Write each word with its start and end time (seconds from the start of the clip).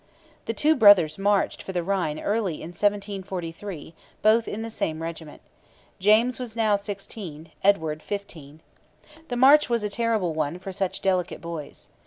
The 0.45 0.53
two 0.55 0.75
brothers 0.75 1.19
marched 1.19 1.61
for 1.61 1.73
the 1.73 1.83
Rhine 1.83 2.19
early 2.19 2.55
in 2.55 2.69
1743, 2.69 3.93
both 4.23 4.47
in 4.47 4.63
the 4.63 4.71
same 4.71 4.99
regiment. 5.03 5.43
James 5.99 6.39
was 6.39 6.55
now 6.55 6.75
sixteen, 6.75 7.51
Edward 7.63 8.01
fifteen. 8.01 8.61
The 9.27 9.37
march 9.37 9.69
was 9.69 9.83
a 9.83 9.89
terrible 9.91 10.33
one 10.33 10.57
for 10.57 10.71
such 10.71 11.03
delicate 11.03 11.39
boys. 11.39 11.87